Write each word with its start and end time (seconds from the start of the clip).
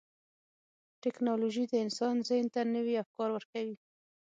ټکنالوجي 1.03 1.63
د 1.69 1.73
انسان 1.85 2.15
ذهن 2.29 2.45
ته 2.53 2.61
نوي 2.75 2.93
افکار 3.03 3.29
ورکوي. 3.33 3.75